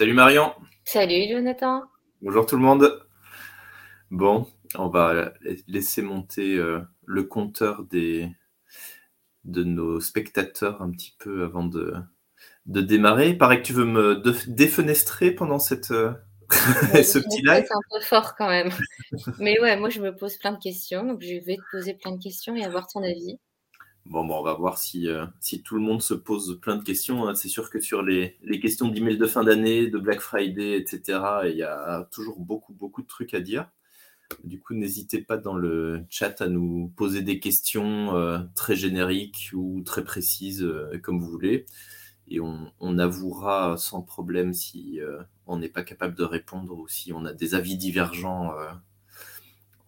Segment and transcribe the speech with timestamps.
[0.00, 0.54] Salut Marion.
[0.82, 1.82] Salut Jonathan.
[2.22, 3.06] Bonjour tout le monde.
[4.10, 4.46] Bon,
[4.78, 5.34] on va
[5.68, 8.26] laisser monter euh, le compteur des,
[9.44, 11.92] de nos spectateurs un petit peu avant de,
[12.64, 13.28] de démarrer.
[13.28, 14.14] Il paraît que tu veux me
[14.48, 16.14] défenestrer pendant cette, euh,
[16.48, 17.66] ce petit live.
[17.68, 18.70] C'est un peu fort quand même.
[19.38, 22.12] Mais ouais, moi je me pose plein de questions, donc je vais te poser plein
[22.12, 23.38] de questions et avoir ton avis.
[24.10, 26.82] Bon, bon on va voir si, euh, si tout le monde se pose plein de
[26.82, 27.28] questions.
[27.28, 27.36] Hein.
[27.36, 31.20] C'est sûr que sur les, les questions d'email de fin d'année, de Black Friday, etc.,
[31.44, 33.70] il y a toujours beaucoup, beaucoup de trucs à dire.
[34.44, 39.50] Du coup, n'hésitez pas dans le chat à nous poser des questions euh, très génériques
[39.54, 41.66] ou très précises, euh, comme vous voulez.
[42.28, 45.00] Et on, on, avouera sans problème si
[45.46, 48.52] on n'est pas capable de répondre ou si on a des avis divergents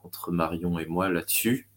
[0.02, 1.71] entre Marion et moi là-dessus.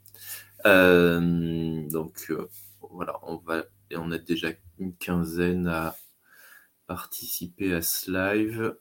[0.65, 2.47] Euh, donc euh,
[2.91, 5.95] voilà, on va et on a déjà une quinzaine à
[6.87, 8.75] participer à ce live.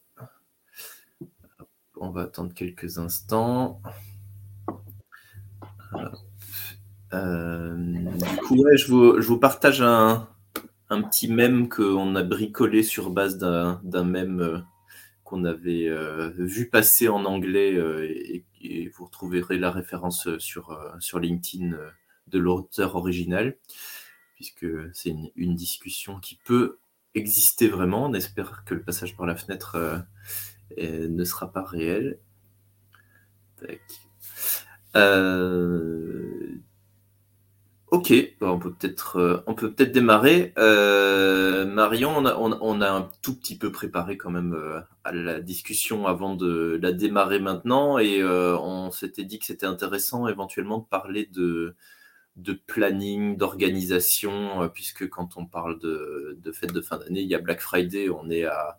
[1.97, 3.81] On va attendre quelques instants.
[7.13, 10.29] Euh, du coup, je, vous, partage un,
[10.91, 14.65] un petit mème qu'on a bricolé sur base d'un mème
[15.35, 15.91] qu'on avait
[16.39, 21.91] vu passer en anglais et, et vous retrouverez la référence euh, sur, euh, LinkedIn euh,
[22.29, 23.57] de l'auteur original,
[24.35, 26.79] puisque c'est une, discussion qui peut
[27.15, 28.07] exister vraiment.
[28.07, 30.05] On espère que le passage par la fenêtre
[30.79, 32.19] ne sera pas réel.
[37.95, 40.53] Ok, on peut peut-être euh, on peut peut-être démarrer.
[40.59, 45.13] Euh, Marion, on a, on, a, un tout petit peu préparé quand même euh, à
[45.13, 50.79] la discussion avant de la démarrer maintenant et on s'était dit que c'était intéressant éventuellement
[50.79, 51.77] de parler de,
[52.35, 57.37] de planning, d'organisation, puisque quand on parle de, de fête de fin d'année, il y
[57.37, 58.77] a Black Friday, on est à,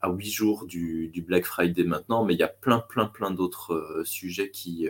[0.00, 3.30] à 8 jours du, du Black Friday maintenant, mais il y a plein, plein, plein
[3.30, 4.88] d'autres sujets qui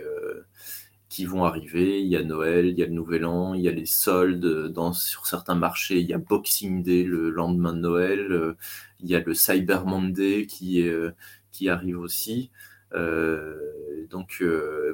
[1.09, 2.01] qui vont arriver.
[2.01, 4.73] Il y a Noël, il y a le Nouvel An, il y a les soldes
[4.93, 5.99] sur certains marchés.
[5.99, 8.31] Il y a Boxing Day le lendemain de Noël.
[8.31, 8.57] Euh,
[8.99, 11.11] il y a le Cyber Monday qui, euh,
[11.51, 12.51] qui arrive aussi.
[12.93, 13.55] Euh,
[14.09, 14.43] donc,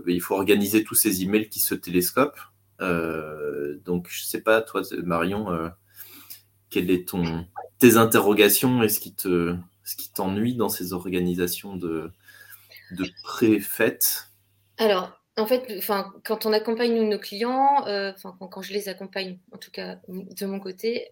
[0.08, 2.52] il faut organiser tous ces emails qui se télescopent.
[2.80, 5.72] donc, je sais pas, toi, Marion,
[6.70, 7.46] quelles ton
[7.80, 9.56] tes interrogations et ce qui te
[10.16, 12.12] t'ennuie dans ces organisations de
[12.92, 14.32] de pré-fêtes
[14.78, 18.14] Alors, en fait, enfin, quand on accompagne nos clients, euh,
[18.52, 21.10] quand, je les accompagne, en tout cas de mon côté,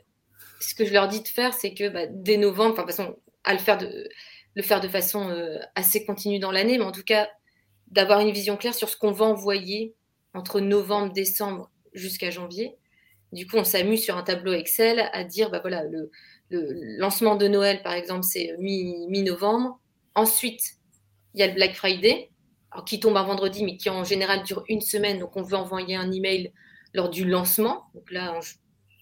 [0.59, 3.53] ce que je leur dis de faire, c'est que bah, dès novembre, enfin, façon, à
[3.53, 4.09] le faire de,
[4.55, 7.29] le faire de façon euh, assez continue dans l'année, mais en tout cas,
[7.87, 9.95] d'avoir une vision claire sur ce qu'on va envoyer
[10.33, 12.77] entre novembre, décembre jusqu'à janvier.
[13.33, 16.11] Du coup, on s'amuse sur un tableau Excel à dire, bah voilà, le,
[16.49, 19.79] le lancement de Noël, par exemple, c'est mi-novembre.
[20.15, 20.75] Ensuite,
[21.33, 22.30] il y a le Black Friday
[22.85, 25.19] qui tombe un vendredi, mais qui en général dure une semaine.
[25.19, 26.53] Donc, on veut envoyer un email
[26.93, 27.85] lors du lancement.
[27.93, 28.39] Donc là,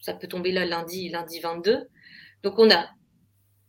[0.01, 1.87] ça peut tomber là lundi, lundi 22.
[2.43, 2.87] Donc, on a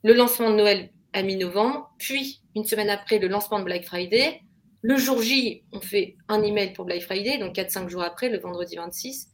[0.03, 4.41] le lancement de Noël à mi-novembre, puis une semaine après, le lancement de Black Friday.
[4.83, 8.39] Le jour J, on fait un email pour Black Friday, donc 4-5 jours après, le
[8.39, 9.29] vendredi 26.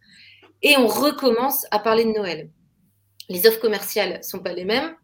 [0.62, 2.50] Et on recommence à parler de Noël.
[3.28, 4.96] Les offres commerciales ne sont pas les mêmes.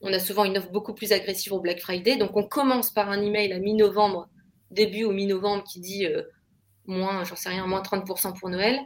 [0.00, 2.16] On a souvent une offre beaucoup plus agressive au Black Friday.
[2.16, 4.28] Donc, on commence par un email à mi-novembre
[4.70, 6.22] début au mi-novembre qui dit euh,
[6.86, 8.78] moins, j'en sais rien, moins 30% pour Noël.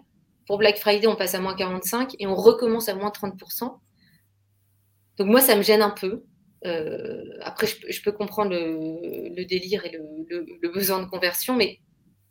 [0.46, 3.78] Pour Black Friday, on passe à moins 45 et on recommence à moins 30%.
[5.16, 6.24] Donc moi, ça me gêne un peu.
[6.66, 11.80] Euh, après, je, peux comprendre le, délire et le, besoin de conversion, mais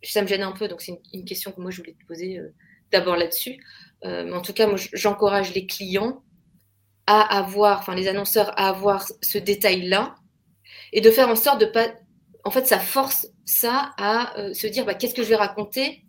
[0.04, 0.68] ça me gêne un peu.
[0.68, 2.54] Donc c'est une, question que moi, je voulais te poser euh,
[2.92, 3.58] d'abord là-dessus.
[4.04, 6.24] mais en tout cas, moi, j'encourage les clients
[7.08, 10.16] à avoir, enfin les annonceurs à avoir ce détail-là
[10.94, 11.88] et de faire en sorte de pas
[12.44, 16.04] en fait, ça force ça à euh, se dire bah, qu'est-ce que je vais raconter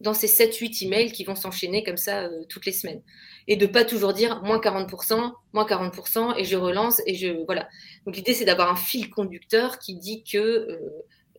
[0.00, 3.02] dans ces 7-8 emails qui vont s'enchaîner comme ça euh, toutes les semaines.
[3.46, 7.44] Et de pas toujours dire moins 40%, moins 40%, et je relance, et je.
[7.46, 7.68] Voilà.
[8.04, 10.38] Donc l'idée, c'est d'avoir un fil conducteur qui dit que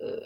[0.02, 0.20] euh,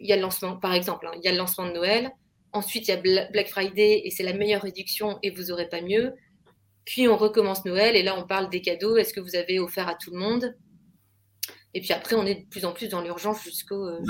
[0.00, 2.10] il y a le lancement, par exemple, hein, il y a le lancement de Noël,
[2.52, 5.80] ensuite il y a Black Friday, et c'est la meilleure réduction, et vous n'aurez pas
[5.80, 6.14] mieux.
[6.84, 9.88] Puis on recommence Noël, et là on parle des cadeaux, est-ce que vous avez offert
[9.88, 10.54] à tout le monde?
[11.76, 13.86] Et puis après, on est de plus en plus dans l'urgence jusqu'au.
[13.86, 14.00] Euh,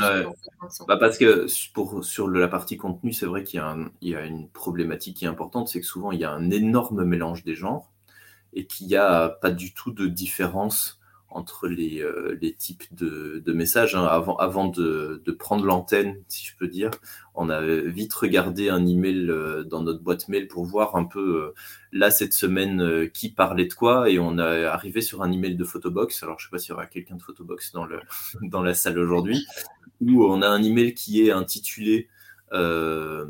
[0.86, 3.60] bah parce que pour, sur la partie contenu, c'est vrai qu'il
[4.02, 7.02] y, a une problématique qui est importante, c'est que souvent il y a un énorme
[7.02, 7.90] mélange des genres
[8.52, 13.42] et qu'il n'y a pas du tout de différence entre les, euh, les types de,
[13.52, 13.94] messages.
[13.94, 14.04] Hein.
[14.04, 16.90] Avant, avant de, prendre l'antenne, si je peux dire,
[17.34, 21.42] on a vite regardé un email euh, dans notre boîte mail pour voir un peu
[21.42, 21.54] euh,
[21.92, 25.64] là cette semaine qui parlait de quoi et on a arrivé sur un email de
[25.64, 26.22] Photobox.
[26.22, 28.00] Alors je sais pas s'il y aura quelqu'un de Photobox dans, le,
[28.42, 29.46] dans la salle aujourd'hui
[30.00, 32.08] où on a un email qui est intitulé
[32.52, 33.26] euh,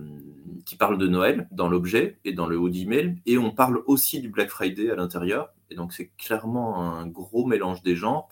[0.64, 4.20] qui parle de Noël dans l'objet et dans le haut d'email, et on parle aussi
[4.20, 5.52] du Black Friday à l'intérieur.
[5.70, 8.28] Et donc c'est clairement un gros mélange des genres.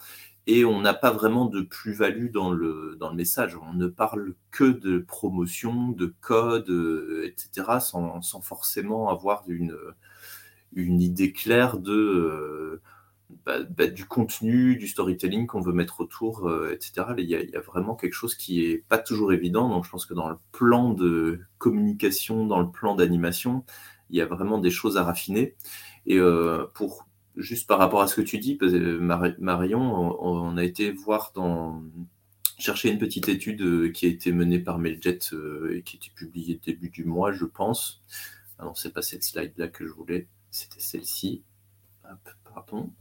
[0.47, 3.57] Et on n'a pas vraiment de plus-value dans le, dans le message.
[3.57, 9.75] On ne parle que de promotion, de code, euh, etc., sans, sans forcément avoir une,
[10.75, 12.83] une idée claire de euh,
[13.47, 17.09] bah, bah, du contenu, du storytelling qu'on veut mettre autour, euh, etc.
[17.19, 19.69] Il y, a, vraiment quelque chose qui est pas toujours évident.
[19.69, 23.65] Donc, je pense que dans le plan de communication, dans le plan d'animation,
[24.11, 25.55] il y a vraiment des choses à raffiner.
[26.06, 27.06] Et euh, pour
[27.37, 28.59] juste par rapport à ce que tu dis,
[29.38, 31.32] Marion, on, a été voir
[32.59, 35.99] chercher une petite étude euh, qui a été menée par Mailjet euh, et qui a
[35.99, 38.03] été publiée début du mois, je pense.
[38.59, 41.43] Ah non, c'est pas cette slide-là que je voulais, c'était celle-ci.
[42.44, 42.93] pardon.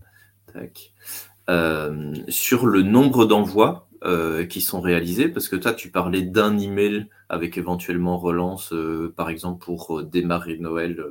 [1.49, 6.57] Euh, sur le nombre d'envois euh, qui sont réalisés, parce que toi, tu parlais d'un
[6.57, 11.03] email avec éventuellement relance, euh, par exemple, pour démarrer Noël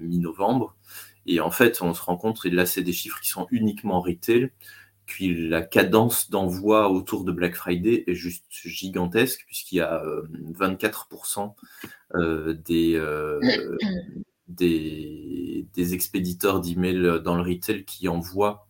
[0.00, 0.76] mi-novembre.
[1.26, 4.00] Et en fait, on se rend compte, et là, c'est des chiffres qui sont uniquement
[4.00, 4.50] retail,
[5.06, 10.02] puis la cadence d'envoi autour de Black Friday est juste gigantesque, puisqu'il y a
[10.58, 11.54] 24%
[12.66, 13.00] des,
[14.54, 18.66] des, expéditeurs d'emails dans le retail qui envoient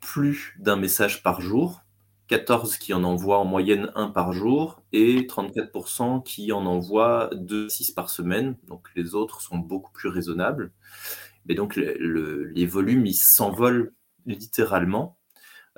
[0.00, 1.82] plus d'un message par jour,
[2.28, 7.68] 14 qui en envoient en moyenne un par jour et 34% qui en envoient 2
[7.68, 8.56] 6 par semaine.
[8.66, 10.72] Donc les autres sont beaucoup plus raisonnables.
[11.46, 13.92] Mais donc le, le, les volumes, ils s'envolent
[14.26, 15.17] littéralement.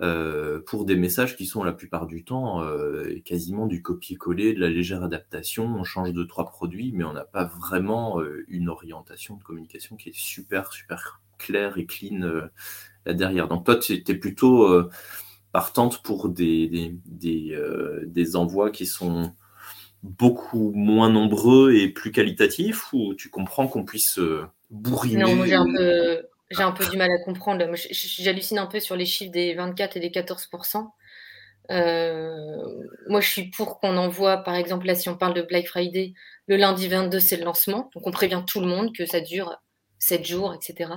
[0.02, 4.61] Euh, pour des messages qui sont la plupart du temps euh, quasiment du copier-coller, de
[4.61, 5.67] la légère adaptation.
[5.67, 9.97] On change de trois produits, mais on n'a pas vraiment euh, une orientation de communication
[9.97, 12.50] qui est super, super claire et clean
[13.05, 13.49] là derrière.
[13.49, 14.69] Donc toi, tu es plutôt
[15.52, 17.58] partante pour des, des, des,
[18.06, 19.32] des, envois qui sont
[20.02, 24.20] beaucoup moins nombreux et plus qualitatifs, ou tu comprends qu'on puisse
[24.70, 27.64] bourriner Non, moi j'ai un peu j'ai un peu du mal à comprendre.
[27.91, 30.91] J'hallucine un peu sur les chiffres des 24 et des 14%
[31.70, 32.56] euh,
[33.08, 36.14] Moi, je suis pour qu'on envoie, par exemple, là, si on parle de Black Friday,
[36.47, 37.91] le lundi 22, c'est le lancement.
[37.94, 39.56] Donc, on prévient tout le monde que ça dure
[39.99, 40.91] 7 jours, etc.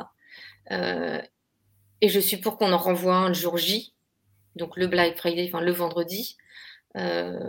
[0.71, 1.21] Euh,
[2.01, 3.93] et je suis pour qu'on en renvoie un le jour J,
[4.55, 6.37] donc le Black Friday, enfin le vendredi.
[6.97, 7.39] Euh,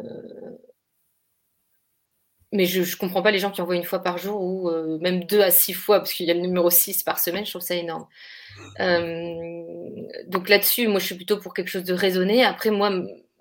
[2.54, 4.96] mais je ne comprends pas les gens qui envoient une fois par jour ou euh,
[5.00, 7.50] même deux à six fois, parce qu'il y a le numéro 6 par semaine, je
[7.50, 8.06] trouve ça énorme.
[8.78, 9.64] Euh,
[10.28, 12.44] donc là-dessus, moi, je suis plutôt pour quelque chose de raisonné.
[12.44, 12.92] Après, moi,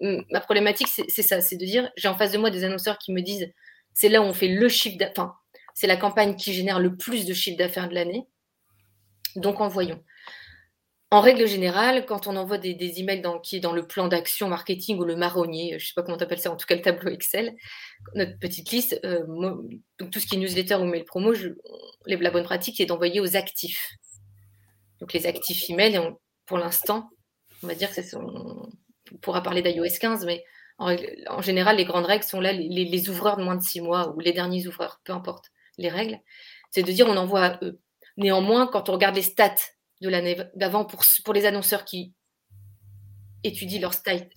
[0.01, 3.13] ma problématique, c'est ça, c'est de dire, j'ai en face de moi des annonceurs qui
[3.13, 3.51] me disent,
[3.93, 5.35] c'est là où on fait le chiffre d'affaires, enfin,
[5.75, 8.25] c'est la campagne qui génère le plus de chiffre d'affaires de l'année.
[9.35, 10.01] Donc, envoyons.
[11.13, 14.47] En règle générale, quand on envoie des, emails dans, qui est dans le plan d'action
[14.49, 16.73] marketing ou le marronnier, je ne sais pas comment tu appelles ça, en tout cas
[16.73, 17.55] le tableau Excel,
[18.15, 19.23] notre petite liste, euh,
[19.99, 21.31] tout ce qui est newsletter ou mail promo,
[22.07, 23.91] la bonne pratique, c'est d'envoyer aux actifs.
[25.01, 26.01] Donc les actifs email,
[26.47, 27.11] pour l'instant,
[27.61, 28.01] on va dire que
[29.21, 30.43] pourra parler d'iOS 15, mais
[30.79, 34.15] en, général, les grandes règles sont là, les, les, ouvreurs de moins de six mois
[34.15, 36.19] ou les derniers ouvreurs, peu importe les règles,
[36.71, 37.79] c'est de dire on envoie à eux.
[38.17, 39.53] Néanmoins, quand on regarde les stats
[40.09, 42.13] l'année d'avant pour, pour les annonceurs qui
[43.43, 43.79] étudient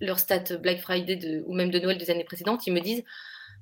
[0.00, 3.04] leur stat, Black Friday ou même de Noël des années précédentes, ils me disent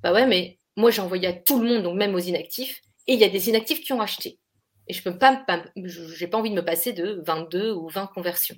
[0.02, 3.14] Bah ouais, mais moi j'ai envoyé à tout le monde, donc même aux inactifs, et
[3.14, 4.38] il y a des inactifs qui ont acheté.
[4.86, 8.56] Et je peux pas, pas pas envie de me passer de 22 ou 20 conversions.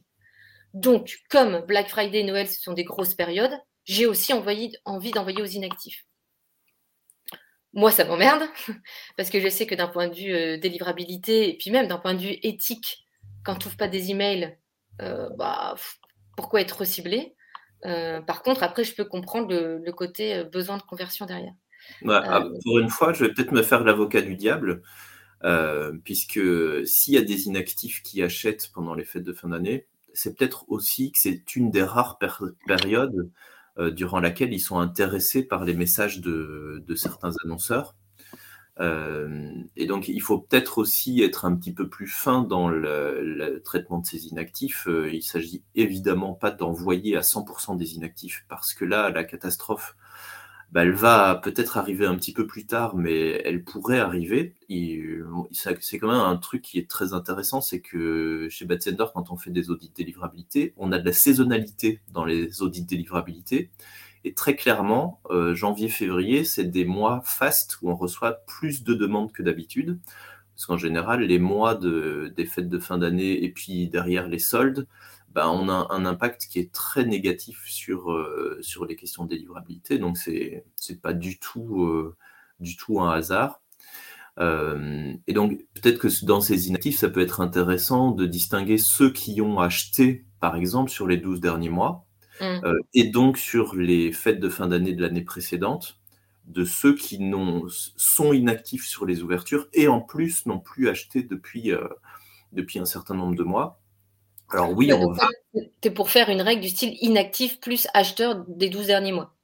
[0.75, 5.13] Donc, comme Black Friday et Noël, ce sont des grosses périodes, j'ai aussi envoyé, envie
[5.13, 6.05] d'envoyer aux inactifs.
[7.73, 8.43] Moi, ça m'emmerde,
[9.17, 11.99] parce que je sais que d'un point de vue euh, délivrabilité, et puis même d'un
[11.99, 13.06] point de vue éthique,
[13.47, 14.59] quand tu n'ouvres pas des emails,
[15.01, 15.77] euh, bah,
[16.37, 17.37] pourquoi être ciblé
[17.85, 21.55] euh, Par contre, après, je peux comprendre le, le côté euh, besoin de conversion derrière.
[22.03, 24.83] Bah, ah, pour une fois, je vais peut-être me faire l'avocat du diable,
[26.03, 26.41] puisque
[26.85, 30.65] s'il y a des inactifs qui achètent pendant les fêtes de fin d'année, c'est peut-être
[30.69, 32.19] aussi que c'est une des rares
[32.67, 33.31] périodes
[33.79, 37.95] durant laquelle ils sont intéressés par les messages de, de certains annonceurs.
[38.79, 43.63] Euh, et donc, il faut peut-être aussi être un petit peu plus fin dans le,
[43.65, 44.87] traitement de ces inactifs.
[44.89, 49.97] Euh, il s'agit évidemment pas d'envoyer à 100% des inactifs, parce que là, la catastrophe
[50.73, 54.57] bah, elle va peut-être arriver un petit peu plus tard, mais elle pourrait arriver.
[55.53, 58.81] C'est quand même un truc qui est très intéressant, c'est que chez Bad
[59.15, 63.71] quand on fait des audits délivrabilité, on a de la saisonnalité dans les audits délivrabilité.
[64.27, 69.31] Et très clairement, euh, janvier-février, c'est des mois fast où on reçoit plus de demandes
[69.31, 70.01] que d'habitude.
[70.53, 74.41] Parce qu'en général, les mois de, des fêtes de fin d'année et puis derrière les
[74.41, 74.89] soldes,
[75.29, 79.99] ben, on a un impact qui est très négatif sur, euh, les questions de délivrabilité.
[80.01, 82.17] Donc, ce n'est pas du tout, euh,
[82.59, 83.63] du tout un hasard.
[84.41, 89.41] et donc, peut-être que dans ces inactifs, ça peut être intéressant de distinguer ceux qui
[89.41, 92.06] ont acheté, par exemple, sur les 12 derniers mois,
[92.41, 92.45] Mmh.
[92.65, 95.99] Euh, et donc sur les fêtes de fin d'année de l'année précédente,
[96.47, 97.19] de ceux qui
[97.97, 101.89] sont inactifs sur les ouvertures et en plus n'ont plus acheté depuis, euh,
[102.53, 103.81] depuis un certain nombre de mois.
[104.51, 105.29] Alors oui, on va...
[105.83, 109.37] Es pour faire une règle du style inactif plus acheteur des 12 derniers mois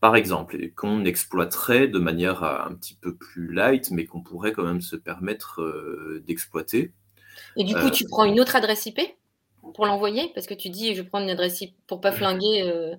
[0.00, 4.64] par exemple, qu'on exploiterait de manière un petit peu plus light, mais qu'on pourrait quand
[4.64, 6.92] même se permettre euh, d'exploiter.
[7.56, 8.98] Et du coup, tu prends une autre adresse IP
[9.74, 12.62] pour l'envoyer Parce que tu dis, je prends une adresse pour pas flinguer.
[12.64, 12.94] Euh.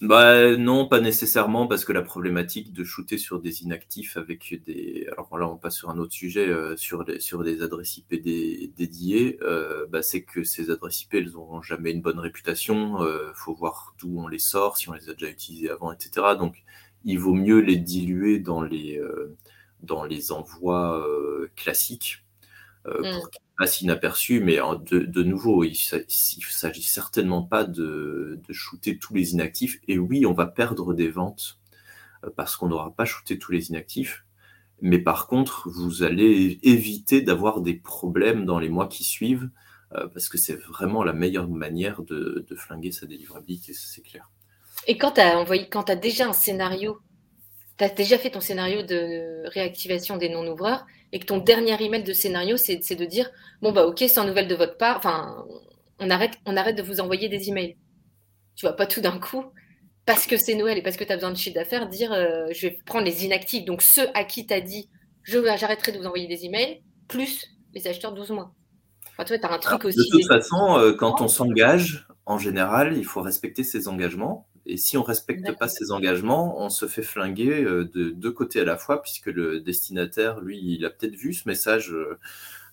[0.00, 5.08] Bah non, pas nécessairement, parce que la problématique de shooter sur des inactifs avec des.
[5.12, 8.14] Alors là, on passe sur un autre sujet, euh, sur, les, sur des adresses IP
[8.14, 13.00] dédiées, euh, bah, c'est que ces adresses IP, elles n'auront jamais une bonne réputation.
[13.02, 16.26] Il faut voir d'où on les sort, si on les a déjà utilisées avant, etc.
[16.38, 16.62] Donc,
[17.04, 19.00] il vaut mieux les diluer dans les,
[19.82, 21.04] dans les envois
[21.56, 22.24] classiques
[22.84, 23.20] pour mmh
[23.58, 26.04] passe inaperçu, mais de, nouveau, il ne
[26.48, 29.80] s'agit certainement pas de, shooter tous les inactifs.
[29.88, 31.58] Et oui, on va perdre des ventes
[32.24, 34.24] euh, parce qu'on n'aura pas shooté tous les inactifs.
[34.80, 39.50] Mais par contre, vous allez éviter d'avoir des problèmes dans les mois qui suivent
[39.94, 44.30] euh, parce que c'est vraiment la meilleure manière de, flinguer sa délivrabilité, c'est clair.
[44.86, 47.00] Et quand tu as envoyé, quand as déjà un scénario,
[47.78, 52.02] tu as déjà fait ton scénario de réactivation des non-ouvreurs, et que ton dernier email
[52.02, 53.30] de scénario, c'est de dire
[53.62, 55.44] bon, bah, ok, sans nouvelles de votre part, enfin,
[55.98, 57.76] on arrête, on arrête de vous envoyer des emails.
[58.56, 59.44] Tu vas pas tout d'un coup,
[60.04, 62.48] parce que c'est Noël et parce que tu as besoin de chiffre d'affaires, dire euh,
[62.50, 64.90] je vais prendre les inactifs, donc ceux à qui tu as dit
[65.24, 68.54] j'arrêterai de vous envoyer des emails, plus les acheteurs 12 mois.
[69.12, 69.98] Enfin, tu vois, as un truc aussi.
[69.98, 74.47] De toute façon, euh, quand on s'engage, en général, il faut respecter ses engagements.
[74.66, 78.32] Et si on ne respecte pas ses engagements, on se fait flinguer euh, de deux
[78.32, 81.92] côtés à la fois, puisque le destinataire, lui, il a peut-être vu ce message.
[81.92, 82.18] Euh,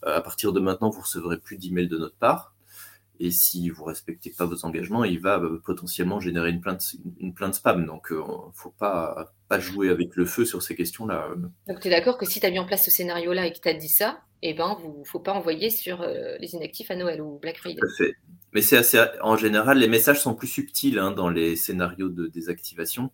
[0.03, 2.53] à partir de maintenant, vous recevrez plus d'emails de notre part.
[3.19, 6.95] Et si vous ne respectez pas vos engagements, il va euh, potentiellement générer une plainte,
[7.19, 7.85] une plainte spam.
[7.85, 11.29] Donc, il ne faut pas, pas jouer avec le feu sur ces questions-là.
[11.67, 13.59] Donc, tu es d'accord que si tu as mis en place ce scénario-là et que
[13.59, 16.05] tu as dit ça, eh ben, il ne faut pas envoyer sur
[16.39, 17.79] les inactifs à Noël ou Black Friday.
[18.55, 18.97] Mais c'est assez.
[19.21, 23.11] En général, les messages sont plus subtils hein, dans les scénarios de désactivation.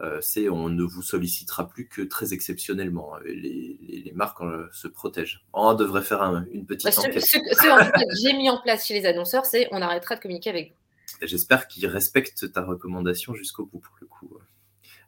[0.00, 3.14] Euh, c'est on ne vous sollicitera plus que très exceptionnellement.
[3.24, 5.42] Les, marques euh, se protègent.
[5.54, 6.20] On devrait faire
[6.52, 7.24] une petite bah, enquête.
[7.24, 10.72] Ce, que j'ai mis en place chez les annonceurs, c'est on arrêtera de communiquer avec
[10.72, 11.26] vous.
[11.26, 14.36] J'espère qu'ils respectent ta recommandation jusqu'au bout pour le coup.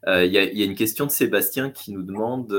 [0.07, 2.51] Euh, il y, a une question de Sébastien qui nous demande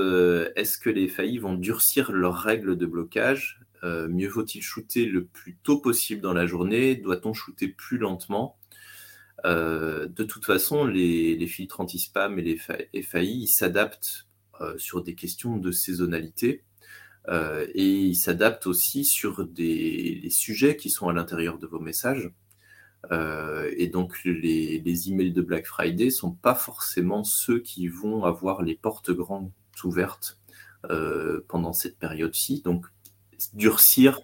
[0.55, 3.59] est-ce que les FAI vont durcir leurs règles de blocage?
[3.83, 6.95] Euh, mieux vaut-il shooter le plus tôt possible dans la journée?
[6.95, 8.57] Doit-on shooter plus lentement?
[9.45, 14.27] Euh, De toute façon, les, filtres anti-spam et les FAI s'adaptent
[14.61, 16.63] euh, sur des questions de saisonnalité
[17.73, 22.31] et ils s'adaptent aussi sur des, les sujets qui sont à l'intérieur de vos messages.
[23.11, 28.23] et donc les, les, emails de Black Friday ne sont pas forcément ceux qui vont
[28.23, 29.51] avoir les portes grandes
[29.83, 30.39] ouvertes
[31.49, 32.61] pendant cette période-ci.
[32.61, 32.85] Donc
[33.53, 34.21] durcir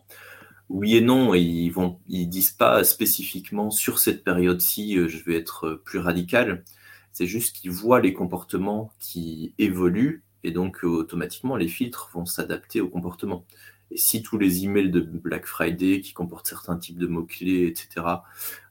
[0.74, 5.36] oui et non, ils vont, ils disent pas spécifiquement sur cette période-ci, euh, je vais
[5.36, 6.63] être euh, plus radical.
[7.12, 12.25] C'est juste qu'ils voient les comportements qui évoluent et donc euh, automatiquement les filtres vont
[12.25, 13.46] s'adapter au comportement.
[13.91, 18.08] Et si tous les emails de Black Friday qui comportent certains types de mots-clés, etc.,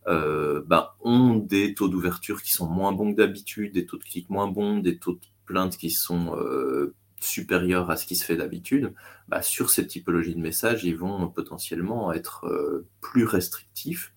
[0.05, 4.29] ben, ont des taux d'ouverture qui sont moins bons que d'habitude, des taux de clics
[4.31, 6.37] moins bons, des taux de plaintes qui sont
[7.23, 8.93] supérieur à ce qui se fait d'habitude,
[9.29, 14.13] bah, sur cette typologie de messages, ils vont potentiellement être euh, plus restrictifs.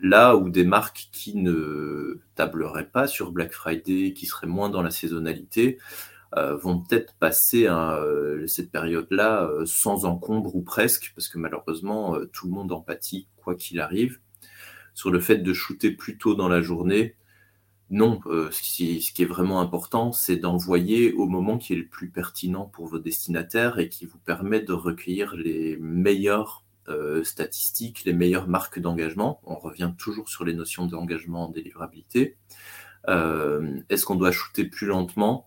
[0.00, 4.82] Là où des marques qui ne tableraient pas sur Black Friday, qui seraient moins dans
[4.82, 5.78] la saisonnalité,
[6.36, 12.46] euh, vont peut-être passer euh, cette période-là sans encombre ou presque, parce que malheureusement, tout
[12.46, 14.20] le monde empathie, quoi qu'il arrive.
[14.94, 17.16] Sur le fait de shooter plus tôt dans la journée,
[17.90, 22.10] non, euh, ce, qui, est vraiment important, c'est d'envoyer au moment qui est le plus
[22.10, 28.12] pertinent pour vos destinataires et qui vous permet de recueillir les meilleures euh, statistiques, les
[28.12, 29.40] meilleures marques d'engagement.
[29.44, 32.36] On revient toujours sur les notions d'engagement en délivrabilité.
[33.06, 35.46] Est-ce qu'on doit shooter plus lentement?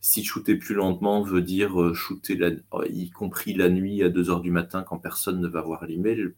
[0.00, 2.56] Si shooter plus lentement veut dire shooter,
[2.88, 6.32] y compris la nuit à 2 heures du matin quand personne ne va voir l'email,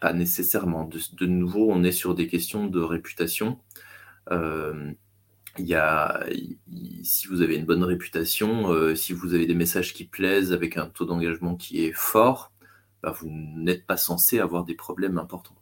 [0.00, 0.88] pas nécessairement.
[0.88, 3.58] De, nouveau, on est sur des questions de réputation.
[4.32, 4.92] Euh,
[5.58, 6.24] y a,
[7.02, 10.76] si vous avez une bonne réputation, euh, si vous avez des messages qui plaisent avec
[10.76, 12.52] un taux d'engagement qui est fort,
[13.02, 15.56] bah, vous n'êtes pas censé avoir des problèmes importants.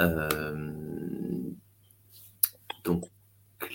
[0.00, 0.70] Euh,
[2.84, 3.04] donc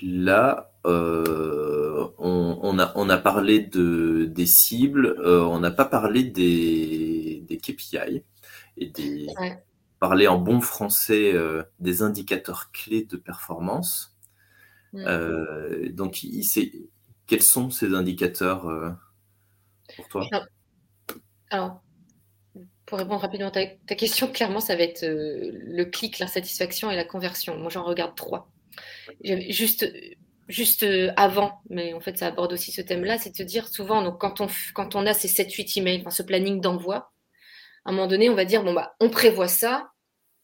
[0.02, 8.24] là, on, a, parlé de, des cibles, on n'a pas parlé des, des KPI
[8.78, 9.28] et des,
[10.04, 14.18] parler en bon français euh, des indicateurs clés de performance.
[14.92, 15.06] Mm.
[15.08, 16.44] Euh, donc, il,
[17.26, 18.90] quels sont ces indicateurs euh,
[19.96, 20.28] pour toi?
[21.52, 21.82] Alors,
[22.86, 27.06] pour répondre rapidement à ta, question, clairement, ça va être le clic, l'insatisfaction et la
[27.06, 27.58] conversion.
[27.58, 28.52] Moi, j'en regarde trois.
[29.24, 29.90] Juste,
[30.50, 34.02] juste avant, mais en fait, ça aborde aussi ce thème-là, c'est de se dire souvent,
[34.02, 37.14] donc, quand, on, quand on a ces 7-8 emails, enfin, ce planning d'envoi,
[37.86, 39.93] à un moment donné, on va dire, bon, bah, on prévoit ça.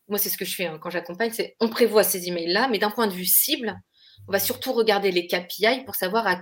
[0.09, 2.79] Moi, c'est ce que je fais hein, quand j'accompagne, c'est on prévoit ces emails-là, mais
[2.79, 3.79] d'un point de vue cible,
[4.27, 6.41] on va surtout regarder les KPI pour savoir à,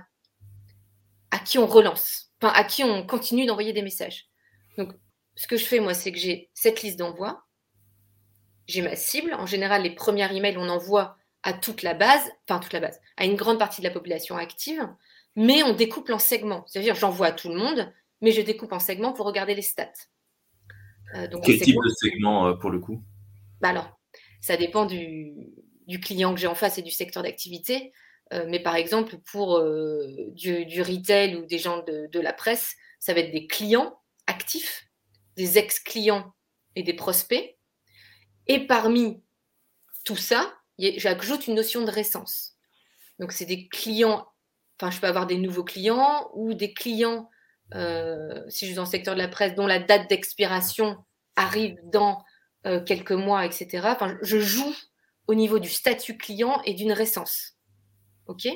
[1.30, 4.26] à qui on relance, enfin, à qui on continue d'envoyer des messages.
[4.76, 4.92] Donc,
[5.34, 7.44] ce que je fais, moi, c'est que j'ai cette liste d'envoi,
[8.66, 9.34] j'ai ma cible.
[9.34, 13.00] En général, les premiers emails, on envoie à toute la base, enfin, toute la base,
[13.16, 14.86] à une grande partie de la population active,
[15.36, 16.64] mais on découpe en segments.
[16.66, 19.92] C'est-à-dire, j'envoie à tout le monde, mais je découpe en segments pour regarder les stats.
[21.14, 23.02] Euh, Quel type de segment euh, pour le coup?
[23.60, 23.98] Bah Alors,
[24.40, 25.34] ça dépend du,
[26.02, 27.92] client que j'ai en face et du secteur d'activité.
[28.32, 33.20] Euh, mais par exemple, pour du, retail ou des gens de, la presse, ça va
[33.20, 34.86] être des clients actifs,
[35.36, 36.34] des ex-clients
[36.76, 37.56] et des prospects.
[38.46, 39.22] Et parmi
[40.04, 42.56] tout ça, j'ajoute une notion de récence.
[43.18, 44.26] Donc, c'est des clients,
[44.80, 47.28] enfin, je peux avoir des nouveaux clients ou des clients
[47.74, 50.96] euh, si je suis dans le secteur de la presse, dont la date d'expiration
[51.36, 52.22] arrive dans
[52.66, 53.94] euh, quelques mois, etc.
[54.22, 54.74] Je joue
[55.26, 57.54] au niveau du statut client et d'une récence.
[58.26, 58.46] OK?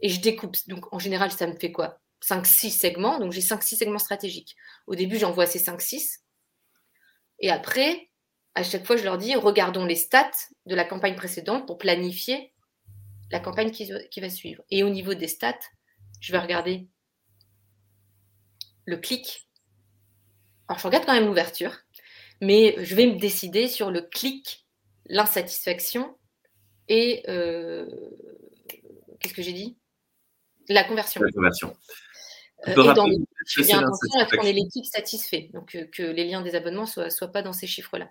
[0.00, 0.56] Et je découpe.
[0.66, 2.00] Donc, en général, ça me fait quoi?
[2.22, 3.18] 5-6 segments.
[3.18, 4.56] Donc, j'ai 5-6 segments stratégiques.
[4.86, 6.20] Au début, j'envoie ces 5-6.
[7.40, 8.10] Et après,
[8.54, 10.30] à chaque fois, je leur dis regardons les stats
[10.66, 12.52] de la campagne précédente pour planifier
[13.30, 14.62] la campagne qui, qui va suivre.
[14.70, 15.60] Et au niveau des stats,
[16.20, 16.88] je vais regarder
[18.84, 19.48] le clic.
[20.66, 21.76] Alors, je regarde quand même l'ouverture,
[22.40, 24.66] mais je vais me décider sur le clic,
[25.06, 26.16] l'insatisfaction
[26.88, 27.86] et euh,
[29.20, 29.76] qu'est-ce que j'ai dit?
[30.68, 31.20] La conversion.
[31.22, 31.76] La conversion.
[32.66, 35.74] Euh, et dans les, je fais attention à ce qu'on ait les clics satisfaits, donc
[35.74, 38.10] euh, que les liens des abonnements ne soient, soient, pas dans ces chiffres-là.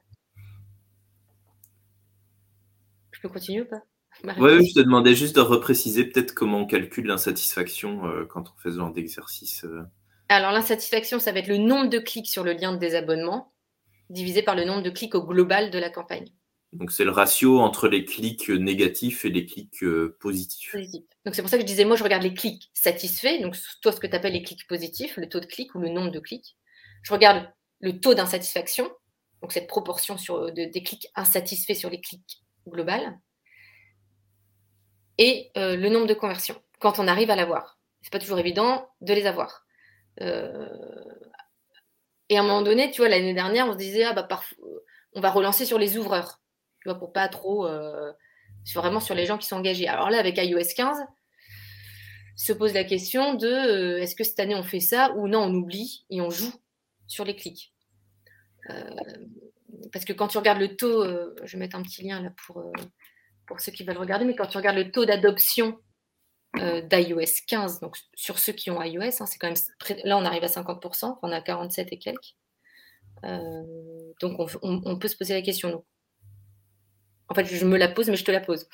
[3.11, 3.81] Je peux continuer ou pas?
[4.39, 8.71] Oui, je te demandais juste de repréciser peut-être comment on calcule l'insatisfaction quand on fait
[8.71, 9.63] ce genre d'exercice.
[10.29, 13.53] Alors l'insatisfaction, ça va être le nombre de clics sur le lien de désabonnement
[14.09, 16.27] divisé par le nombre de clics au global de la campagne.
[16.73, 20.75] Donc c'est le ratio entre les clics négatifs et les clics euh, positifs.
[21.25, 23.91] Donc c'est pour ça que je disais, moi je regarde les clics satisfaits, donc toi
[23.91, 26.19] ce que tu appelles les clics positifs, le taux de clics ou le nombre de
[26.19, 26.57] clics.
[27.03, 27.47] Je regarde
[27.79, 28.91] le taux d'insatisfaction,
[29.41, 33.17] donc cette proportion sur, des clics insatisfaits sur les clics globales,
[35.17, 37.79] et euh, le nombre de conversions, quand on arrive à l'avoir.
[38.01, 39.65] C'est pas toujours évident de les avoir.
[40.21, 40.67] Euh,
[42.29, 44.27] et à un moment donné, tu vois, l'année dernière, on se disait, ah bah,
[45.13, 46.41] on va relancer sur les ouvreurs,
[46.81, 48.11] tu vois, pour pas trop, euh,
[48.75, 49.87] vraiment sur les gens qui sont engagés.
[49.87, 50.97] Alors là, avec iOS 15,
[52.35, 55.43] se pose la question de euh, est-ce que cette année on fait ça ou non,
[55.43, 56.53] on oublie et on joue
[57.07, 57.73] sur les clics.
[59.93, 62.61] parce que quand tu regardes le taux, je vais mettre un petit lien là pour,
[63.47, 65.86] pour ceux qui veulent regarder, mais quand tu regardes le taux d'adoption euh,
[66.57, 69.57] d'iOS 15, donc sur ceux qui ont iOS, hein, c'est quand même
[70.03, 72.35] là on arrive à 50%, on a 47 et quelques.
[73.23, 73.63] Euh,
[74.21, 75.83] donc on, peut se poser la question.
[77.29, 78.67] En fait, je me la pose, mais je te la pose.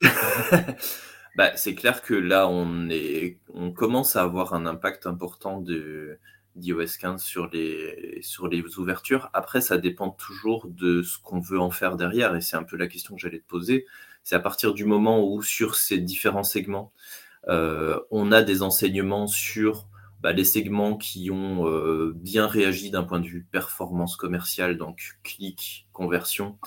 [1.36, 6.18] bah, c'est clair que là, on, commence à avoir un impact important de
[6.54, 9.28] d'iOS 15 sur les, sur les ouvertures.
[9.34, 12.76] Après, ça dépend toujours de ce qu'on veut en faire derrière, et c'est un peu
[12.78, 13.86] la question que j'allais te poser.
[14.22, 19.26] C'est à partir du moment où sur ces différents segments, euh, on a des enseignements
[19.26, 19.88] sur
[20.20, 25.18] bah, les segments qui ont euh, bien réagi d'un point de vue performance commerciale, donc
[25.22, 26.58] clic, conversion,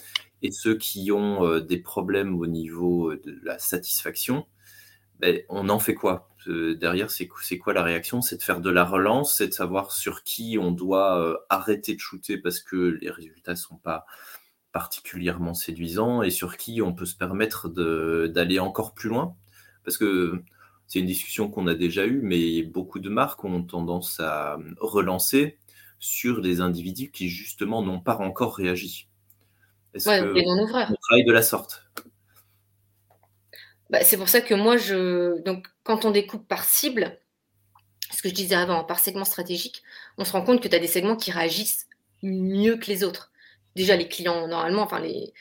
[0.42, 4.48] et ceux qui ont euh, des problèmes au niveau de la satisfaction,
[5.20, 6.30] ben, on en fait quoi?
[6.48, 8.22] Derrière, c'est quoi la réaction?
[8.22, 12.00] C'est de faire de la relance, c'est de savoir sur qui on doit arrêter de
[12.00, 14.06] shooter parce que les résultats ne sont pas
[14.72, 17.68] particulièrement séduisant et sur qui on peut se permettre
[18.30, 19.36] d'aller encore plus loin.
[19.84, 20.42] Parce que
[20.90, 25.60] c'est une discussion qu'on a déjà eue, mais beaucoup de marques ont tendance à relancer
[26.00, 29.08] sur des individus qui justement n'ont pas encore réagi.
[29.94, 31.84] Est-ce ouais, que on travaille de la sorte?
[33.92, 35.40] Bah, C'est pour ça que moi, je...
[35.44, 37.20] Donc, quand on découpe par cible,
[38.12, 39.84] ce que je disais avant, par segment stratégique,
[40.18, 41.88] on se rend compte que tu as des segments qui réagissent
[42.24, 43.32] mieux que les autres.
[43.76, 45.34] Déjà, les clients, normalement, enfin, les...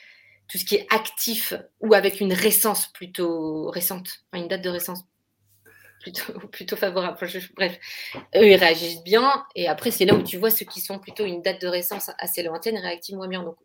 [0.47, 4.69] tout ce qui est actif ou avec une récence plutôt récente, enfin, une date de
[4.69, 5.05] récence
[6.01, 7.19] plutôt, plutôt favorable.
[7.57, 7.79] bref,
[8.37, 9.45] eux, ils réagissent bien.
[9.55, 12.11] Et après, c'est là où tu vois ceux qui sont plutôt une date de récence
[12.19, 13.43] assez lointaine réactivent moins bien.
[13.43, 13.57] Donc,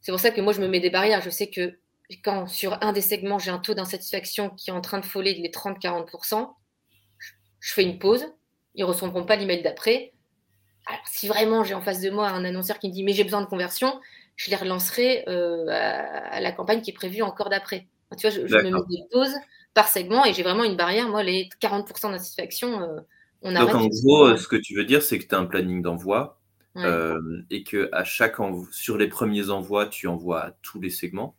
[0.00, 1.20] c'est pour ça que moi, je me mets des barrières.
[1.22, 1.78] Je sais que
[2.22, 5.34] quand sur un des segments, j'ai un taux d'insatisfaction qui est en train de foler
[5.34, 6.54] les 30-40%,
[7.60, 8.26] je fais une pause.
[8.74, 10.12] Ils ne recevront pas l'email d'après.
[10.86, 13.24] Alors, si vraiment j'ai en face de moi un annonceur qui me dit mais j'ai
[13.24, 13.98] besoin de conversion,
[14.36, 17.86] je les relancerai euh, à, la campagne qui est prévue encore d'après.
[18.18, 19.34] Tu vois, je, je me mets des pauses
[19.74, 21.08] par segment et j'ai vraiment une barrière.
[21.08, 23.00] Moi, les 40% d'insatisfaction, euh,
[23.42, 23.72] on arrête.
[23.72, 26.40] Donc, en gros, ce que tu veux dire, c'est que tu as un planning d'envoi
[26.76, 28.36] euh, et que à chaque
[28.70, 31.36] sur les premiers envois, tu envoies à tous les segments.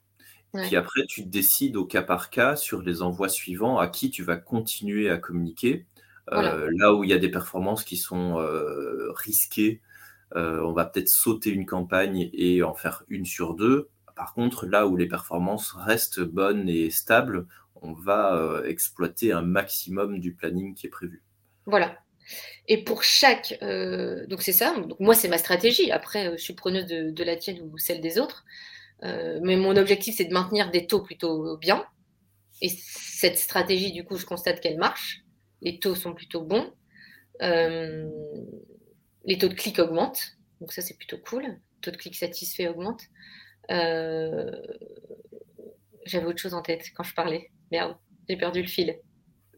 [0.54, 4.24] Puis après, tu décides au cas par cas sur les envois suivants à qui tu
[4.24, 5.86] vas continuer à communiquer.
[6.32, 8.36] Euh, là où il y a des performances qui sont
[9.16, 9.82] risquées,
[10.34, 13.90] on va peut-être sauter une campagne et en faire une sur deux.
[14.16, 17.48] Par contre, là où les performances restent bonnes et stables,
[17.86, 21.24] on va euh, exploiter un maximum du planning qui est prévu.
[21.66, 21.98] Voilà.
[22.68, 23.58] Et pour chaque.
[23.62, 24.76] Euh, donc, c'est ça.
[24.76, 25.92] Donc, moi, c'est ma stratégie.
[25.92, 28.46] Après, euh, je suis preneuse de, la tienne ou celle des autres.
[29.02, 31.86] mais mon objectif, c'est de maintenir des taux plutôt bien.
[32.62, 35.22] Et cette stratégie, du coup, je constate qu'elle marche.
[35.62, 36.74] Les taux sont plutôt bons.
[37.42, 40.38] les taux de clic augmentent.
[40.60, 41.60] Donc, ça, c'est plutôt cool.
[41.82, 43.04] Taux de clic satisfait augmente.
[46.06, 47.52] J'avais autre chose en tête quand je parlais.
[47.76, 47.98] Merde,
[48.30, 48.96] j'ai perdu le fil.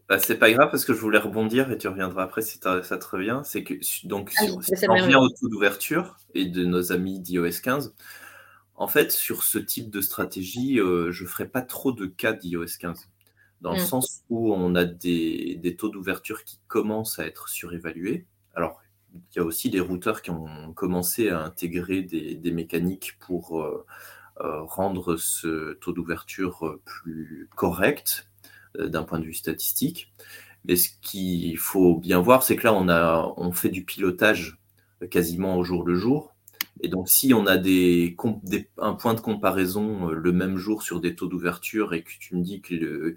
[0.08, 2.80] Bah, c'est pas grave parce que je voulais rebondir et tu reviendras après si ça
[2.80, 3.42] te revient.
[3.44, 3.74] C'est que
[4.06, 4.50] donc ah si
[4.88, 7.94] on revient au taux d'ouverture et de nos amis d'iOS 15,
[8.74, 12.78] en fait sur ce type de stratégie, euh, je ferai pas trop de cas d'iOS
[12.80, 13.08] 15
[13.60, 13.86] dans le hmm.
[13.86, 18.26] sens où on a des, taux d'ouverture qui commencent à être surévalués.
[18.54, 18.80] Alors
[19.14, 23.86] il y a aussi des routeurs qui ont commencé à intégrer des, mécaniques pour euh,
[24.40, 28.28] rendre ce taux d'ouverture euh, plus correct
[28.78, 30.12] euh, d'un point de vue statistique.
[30.64, 34.58] Mais ce qu'il faut bien voir, c'est que là, on, a, on fait du pilotage
[35.10, 36.34] quasiment au jour le jour.
[36.80, 38.16] Et donc, si on a des,
[38.78, 42.42] un point de comparaison le même jour sur des taux d'ouverture et que tu me
[42.42, 43.16] dis que le,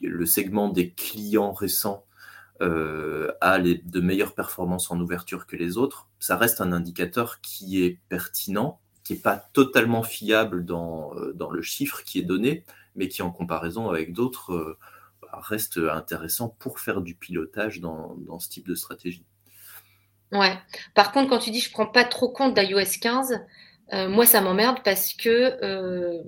[0.00, 2.04] le segment des clients récents
[2.60, 7.82] a les, de meilleures performances en ouverture que les autres, ça reste un indicateur qui
[7.82, 12.64] est pertinent qui n'est pas totalement fiable dans, euh, dans, le chiffre qui est donné,
[12.94, 14.78] mais qui en comparaison avec d'autres euh,
[15.22, 19.24] bah, reste intéressant pour faire du pilotage dans, dans, ce type de stratégie.
[20.30, 20.58] Ouais.
[20.94, 23.40] Par contre, quand tu dis je prends pas trop compte d'iOS 15,
[23.94, 26.22] euh, moi ça m'emmerde parce que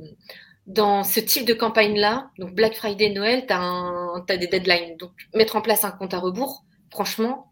[0.67, 4.97] dans ce type de campagne-là, donc Black Friday, Noël, tu as, as, des deadlines.
[4.97, 7.50] Donc mettre en place un compte à rebours, franchement,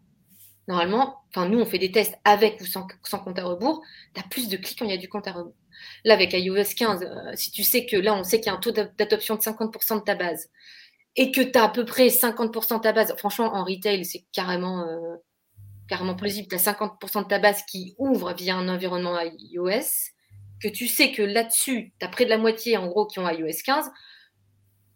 [0.69, 4.23] normalement, enfin, nous, on fait des tests avec ou sans, compte à rebours, tu as
[4.23, 5.55] plus de clics quand il y a du compte à rebours.
[6.05, 8.57] Là, avec iOS 15, euh, si tu sais que là, on sait qu'il y a
[8.57, 10.47] un taux d'adoption de 50% de ta base
[11.15, 14.27] et que tu as à peu près 50% de ta base, franchement, en retail, c'est
[14.31, 15.15] carrément, euh,
[15.87, 16.47] carrément plausible.
[16.47, 20.11] Tu as 50% de ta base qui ouvre via un environnement iOS,
[20.61, 23.27] que tu sais que là-dessus, tu as près de la moitié, en gros, qui ont
[23.27, 23.89] iOS 15.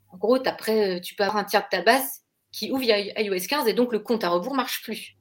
[0.10, 3.48] En gros, as tu peux avoir un tiers de ta base qui ouvre via iOS
[3.50, 5.18] 15 et donc le compte à rebours marche plus.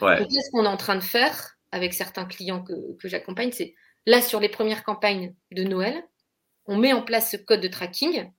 [0.00, 3.74] Ce qu'on est en train de faire avec certains clients que, j'accompagne, c'est
[4.06, 6.02] là sur les premières campagnes de Noël,
[6.66, 8.30] on met en place ce code de tracking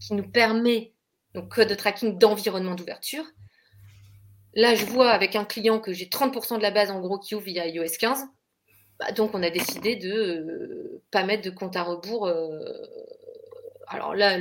[0.00, 0.94] qui nous permet,
[1.34, 3.24] donc code de tracking d'environnement d'ouverture.
[4.54, 7.34] Là, je vois avec un client que j'ai 30% de la base en gros qui
[7.34, 8.24] ouvre via iOS 15.
[8.98, 12.26] Bah, donc, on a décidé de ne euh, pas mettre de compte à rebours.
[12.26, 12.58] Euh,
[13.86, 14.38] alors là,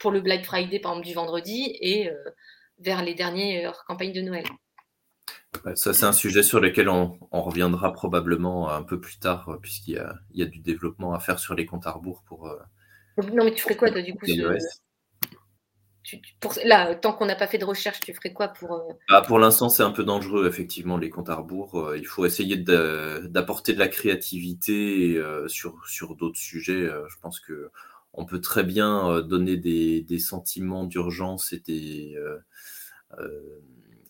[0.00, 2.14] pour le Black Friday, par exemple, du vendredi et euh,
[2.78, 4.44] vers les dernières campagnes de Noël.
[5.74, 9.94] Ça, c'est un sujet sur lequel on, reviendra probablement un peu plus tard, euh, puisqu'il
[10.34, 12.48] y, a, du développement à faire sur les comptes à rebours pour.
[12.48, 12.58] Euh,
[13.32, 14.26] non, mais tu ferais quoi, toi, du coup
[16.64, 18.72] Là, tant qu'on n'a pas fait de recherche, tu ferais quoi pour.
[18.72, 21.94] Euh, ah, pour l'instant, c'est un peu dangereux, effectivement, les comptes à rebours.
[21.96, 26.86] il faut essayer d'apporter de, la créativité sur, sur d'autres sujets.
[27.08, 27.70] je pense que
[28.12, 32.16] on peut très bien donner des, des sentiments d'urgence et des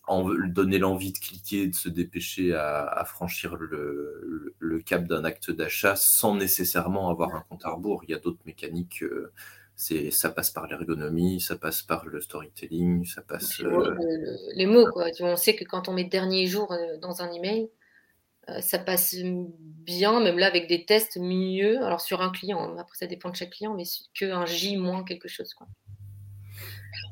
[0.07, 6.35] donner l'envie de cliquer, de se dépêcher à, franchir le, cap d'un acte d'achat sans
[6.35, 8.03] nécessairement avoir un compte à rebours.
[8.03, 9.01] Il y a d'autres mécaniques.
[9.03, 9.31] Euh,
[9.75, 13.59] c'est ça passe par l'ergonomie, ça passe par le storytelling, ça passe.
[13.61, 13.95] Euh,
[14.53, 15.07] les mots, quoi.
[15.19, 17.69] On sait que quand on met dernier jour dans un email,
[18.61, 21.83] ça passe bien, même là avec des tests mieux.
[21.83, 25.27] Alors sur un client, après ça dépend de chaque client, mais qu'un J moins quelque
[25.27, 25.53] chose.
[25.53, 25.67] Quoi.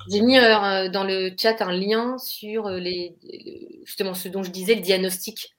[0.10, 3.16] J'ai mis euh, dans le chat un lien sur euh, les,
[3.86, 5.56] justement ce dont je disais, le diagnostic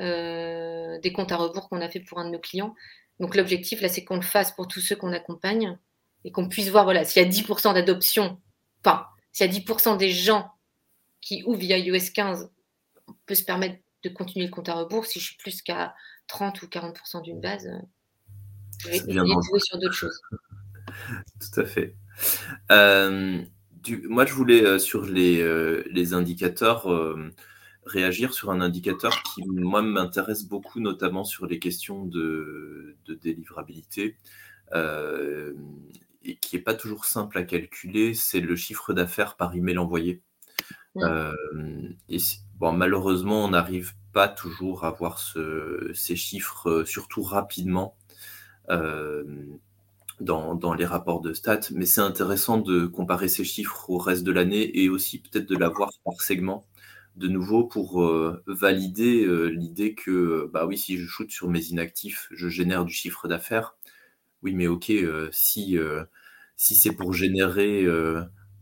[0.00, 2.74] euh, des comptes à rebours qu'on a fait pour un de nos clients.
[3.18, 5.76] Donc l'objectif, là, c'est qu'on le fasse pour tous ceux qu'on accompagne
[6.24, 8.40] et qu'on puisse voir, voilà, s'il y a 10% d'adoption,
[8.84, 10.50] enfin, s'il y a 10% des gens
[11.20, 12.50] qui ouvrent via iOS 15,
[13.08, 15.06] on peut se permettre de continuer le compte à rebours.
[15.06, 15.94] Si je suis plus qu'à
[16.28, 17.68] 30 ou 40% d'une base,
[18.78, 20.20] je vais essayer de jouer sur d'autres choses.
[21.40, 21.96] Tout à fait.
[22.70, 23.44] Euh,
[24.08, 27.32] moi, je voulais, euh, sur les, euh, les indicateurs, euh,
[27.84, 34.16] réagir sur un indicateur qui, moi, m'intéresse beaucoup, notamment sur les questions de, de délivrabilité,
[36.24, 40.22] et qui n'est pas toujours simple à calculer, c'est le chiffre d'affaires par email envoyé.
[41.00, 42.18] et
[42.58, 47.96] bon, malheureusement, on n'arrive pas toujours à voir ce, ces chiffres, surtout rapidement
[50.20, 54.32] dans, les rapports de stats, mais c'est intéressant de comparer ces chiffres au reste de
[54.32, 56.66] l'année et aussi peut-être de l'avoir par segment
[57.16, 61.64] de nouveau pour euh, valider euh, l'idée que bah oui, si je shoot sur mes
[61.66, 63.76] inactifs, je génère du chiffre d'affaires.
[64.42, 65.78] Oui, mais ok, euh, si,
[66.56, 67.86] si c'est pour générer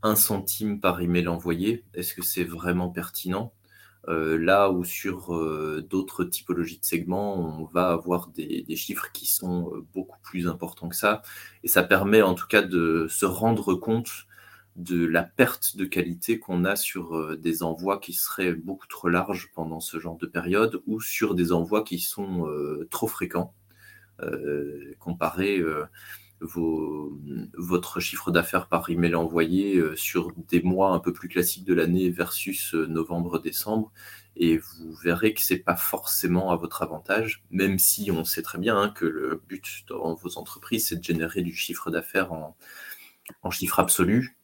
[0.02, 3.52] un centime par email envoyé, est-ce que c'est vraiment pertinent?
[4.08, 9.26] Euh, là où sur euh, d'autres typologies de segments, on va avoir des, chiffres qui
[9.26, 11.22] sont euh, beaucoup plus importants que ça.
[11.64, 14.26] Et ça permet en tout cas de se rendre compte
[14.76, 19.50] de la perte de qualité qu'on a sur des envois qui seraient beaucoup trop larges
[19.54, 22.46] pendant ce genre de période ou sur des envois qui sont
[22.90, 23.54] trop fréquents
[26.40, 31.74] votre chiffre d'affaires par email envoyé euh, sur des mois un peu plus classiques de
[31.74, 33.90] l'année versus euh, novembre-décembre.
[34.36, 38.58] Et vous verrez que c'est pas forcément à votre avantage, même si on sait très
[38.58, 42.54] bien hein, que le but dans vos entreprises, c'est de générer du chiffre d'affaires en,
[43.50, 44.36] chiffre absolu.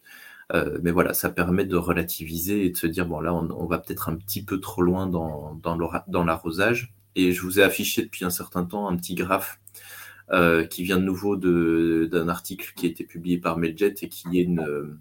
[0.55, 3.79] Euh, mais voilà, ça permet de relativiser et de se dire, bon là, on, va
[3.79, 6.95] peut-être un petit peu trop loin dans l'arrosage.
[7.15, 9.61] Et je vous ai affiché depuis un certain temps un petit graphe
[10.31, 14.39] euh, qui vient de nouveau d'un article qui a été publié par Mailjet et qui
[14.39, 14.97] est une,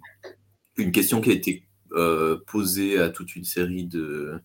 [0.76, 4.40] une question qui a été euh, posée à toute une série de,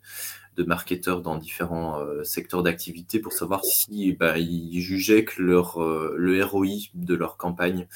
[0.66, 6.44] marketeurs dans différents euh, secteurs d'activité pour savoir si bah, ils jugeaient que leur, le
[6.44, 7.88] ROI de leur campagne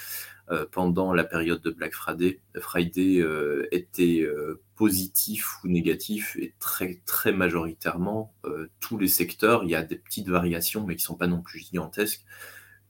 [0.71, 3.23] pendant la période de Black Friday, Friday
[3.71, 4.27] était
[4.75, 8.33] positif ou négatif et très très majoritairement
[8.81, 11.59] tous les secteurs, il y a des petites variations mais qui sont pas non plus
[11.59, 12.25] gigantesques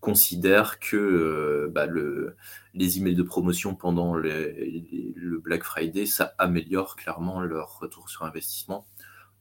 [0.01, 2.35] considèrent que euh, bah, le,
[2.73, 8.85] les emails de promotion pendant le Black Friday, ça améliore clairement leur retour sur investissement.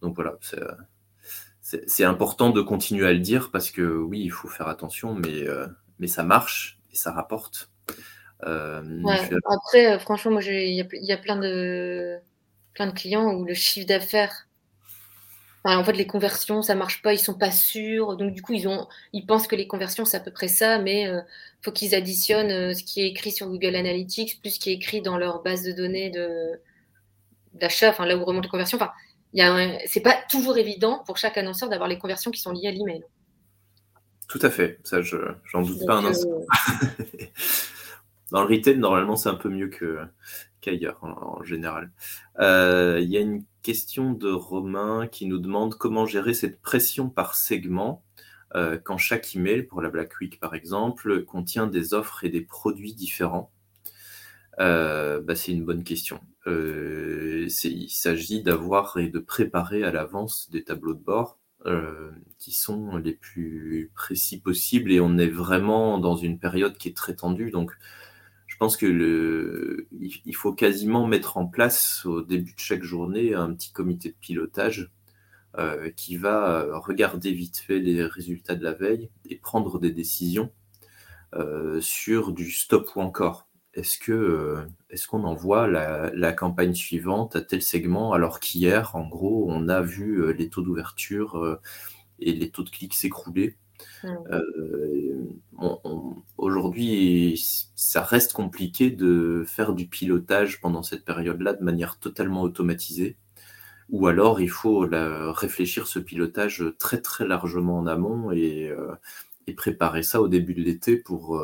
[0.02, 0.36] Donc voilà,
[1.62, 5.46] c'est important de continuer à le dire parce que oui, il faut faire attention, mais,
[5.48, 5.66] euh,
[5.98, 7.70] mais ça marche et ça rapporte.
[8.44, 8.82] Euh,
[9.44, 12.18] après, franchement, moi, il y, a plein de,
[12.74, 14.48] plein de clients où le chiffre d'affaires
[15.64, 18.16] en fait, les conversions, ça marche pas, ils sont pas sûrs.
[18.16, 20.78] Donc, du coup, ils, ont, ils pensent que les conversions, c'est à peu près ça,
[20.78, 21.20] mais il euh,
[21.62, 24.74] faut qu'ils additionnent euh, ce qui est écrit sur Google Analytics plus ce qui est
[24.74, 26.12] écrit dans leur base de données
[27.54, 28.78] d'achat, enfin, là où remontent les conversions.
[28.78, 28.92] Enfin,
[29.86, 33.04] c'est pas toujours évident pour chaque annonceur d'avoir les conversions qui sont liées à l'email.
[34.28, 36.28] Tout à fait, ça, je j'en doute pas un instant.
[36.30, 37.24] Euh,
[38.30, 39.98] dans le retail, normalement, c'est un peu mieux que,
[40.60, 41.90] qu'ailleurs en, général.
[42.38, 47.34] Il y a une question de Romain qui nous demande comment gérer cette pression par
[47.34, 48.02] segment
[48.56, 52.40] euh, quand chaque email, pour la Black Week par exemple, contient des offres et des
[52.40, 53.52] produits différents.
[54.58, 56.20] Euh, bah, c'est une bonne question.
[56.46, 61.38] Euh, il s'agit d'avoir et de préparer à l'avance des tableaux de bord
[62.38, 66.96] qui sont les plus précis possibles et on est vraiment dans une période qui est
[66.96, 67.50] très tendue.
[67.50, 67.72] Donc,
[68.60, 73.72] pense que il faut quasiment mettre en place au début de chaque journée un petit
[73.72, 74.90] comité de pilotage
[75.56, 79.90] euh, qui va euh, regarder vite fait les résultats de la veille et prendre des
[79.90, 80.52] décisions
[81.34, 83.48] euh, sur du stop ou encore.
[83.72, 89.68] Est-ce qu'on envoie la, la, campagne suivante à tel segment alors qu'hier, en gros, on
[89.68, 91.60] a vu les taux d'ouverture
[92.18, 93.56] et les taux de clics s'écrouler?
[94.32, 95.24] Euh,
[96.38, 97.42] aujourd'hui,
[97.76, 103.16] ça reste compliqué de faire du pilotage pendant cette période-là de manière totalement automatisée.
[103.90, 108.72] ou alors il faut réfléchir ce pilotage très très largement en amont et,
[109.46, 111.42] et préparer ça au début de l'été pour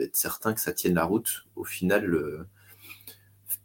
[0.00, 1.46] être certain que ça tienne la route.
[1.56, 2.46] Au final,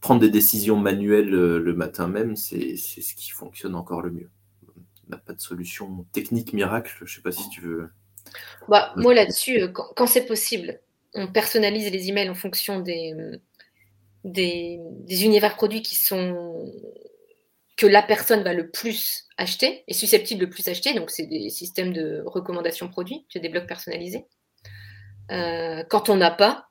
[0.01, 4.29] prendre des décisions manuelles le matin même, c'est ce qui fonctionne encore le mieux.
[5.08, 6.93] On n'a pas de solution technique miracle.
[6.99, 7.89] Je ne sais pas si tu veux.
[8.67, 10.79] Bah, moi là-dessus, quand c'est possible,
[11.13, 13.15] on personnalise les emails en fonction des,
[14.23, 14.79] des,
[15.23, 16.71] univers produits qui sont
[17.77, 20.93] que la personne va le plus acheter, est susceptible de plus acheter.
[20.93, 24.25] Donc, c'est des systèmes de recommandation produits, c'est des blocs personnalisés.
[25.32, 26.67] Euh, quand on n'a pas,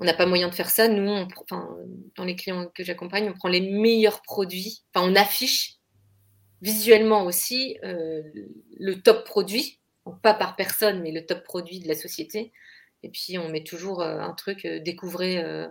[0.00, 0.88] on n'a pas moyen de faire ça.
[0.88, 1.68] Nous, enfin,
[2.16, 4.82] dans les clients que j'accompagne, on prend les meilleurs produits.
[4.92, 5.76] Enfin, on affiche
[6.62, 8.22] visuellement aussi euh,
[8.78, 9.78] le top produit,
[10.10, 12.52] pas par personne, mais le top produit de la société.
[13.02, 15.66] Et puis, on met toujours euh, un truc, euh, découvrez euh,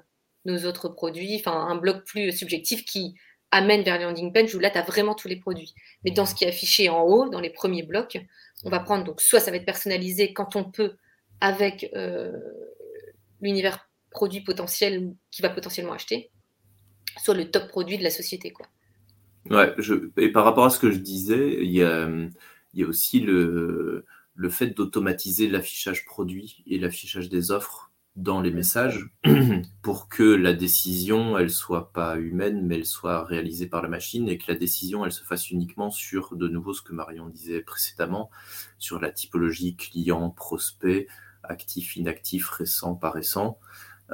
[0.46, 3.16] nos autres produits, enfin, un bloc plus subjectif qui
[3.52, 5.74] amène vers les landing page où là, tu as vraiment tous les produits.
[6.04, 8.18] Mais dans ce qui est affiché en haut, dans les premiers blocs,
[8.64, 10.96] on va prendre, donc, soit ça va être personnalisé quand on peut
[11.42, 11.92] avec
[13.42, 16.30] l'univers produit potentiel qui va potentiellement acheter,
[17.22, 18.68] soit le top produit de la société, quoi.
[20.18, 22.08] Et par rapport à ce que je disais, il y a,
[22.74, 24.06] il y a aussi le,
[24.42, 29.08] le fait d'automatiser l'affichage produit et l'affichage des offres dans les messages
[29.84, 34.28] pour que la décision, elle soit pas humaine, mais elle soit réalisée par la machine
[34.28, 37.62] et que la décision, elle se fasse uniquement sur, de nouveau, ce que Marion disait
[37.62, 38.32] précédemment,
[38.80, 41.08] sur la typologie client, prospect,
[41.44, 43.60] actif, inactif, récent, pas récent,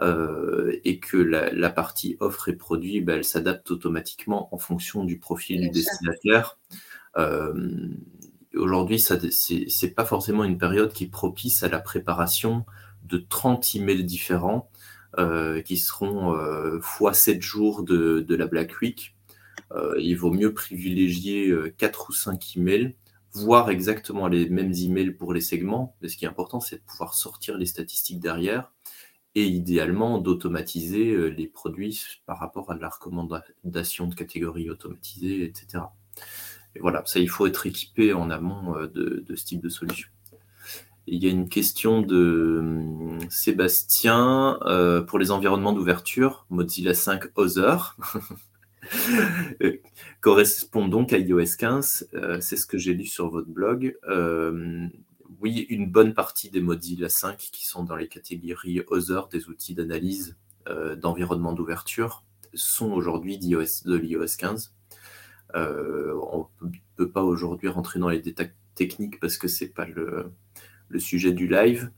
[0.02, 5.20] euh, et que la, partie offre et produit, ben, elle s'adapte automatiquement en fonction du
[5.20, 6.60] profil du destinataire.
[7.18, 7.88] Euh,
[8.56, 9.14] aujourd'hui, ce
[9.86, 12.66] n'est pas forcément une période qui est propice à la préparation
[13.04, 14.70] de 30 emails différents
[15.18, 19.16] euh, qui seront euh, fois 7 jours de, la Black Week.
[19.72, 22.96] Euh, il vaut mieux privilégier 4 ou 5 emails,
[23.34, 25.96] voir exactement les mêmes emails pour les segments.
[26.02, 28.72] Mais ce qui est important, c'est de pouvoir sortir les statistiques derrière
[29.36, 35.84] et idéalement d'automatiser les produits par rapport à la recommandation de catégories automatisées, etc
[36.82, 40.10] voilà, ça, il faut être équipé en amont euh, de, ce type de solution.
[41.08, 47.26] il y a une question de hum, Sébastien euh, pour les environnements d'ouverture, Mozilla 5
[47.36, 47.98] Other.
[50.22, 52.10] correspond donc à iOS 15.
[52.14, 53.98] Euh, c'est ce que j'ai lu sur votre blog.
[55.42, 59.76] oui, une bonne partie des Mozilla 5 qui sont dans les catégories Other, des outils
[59.76, 60.38] d'analyse
[60.98, 64.74] d'environnement d'ouverture, sont aujourd'hui de l'iOS 15.
[65.56, 69.86] Euh, on ne peut pas aujourd'hui rentrer dans les détails techniques parce que c'est pas
[69.86, 70.32] le,
[71.00, 71.92] sujet du live,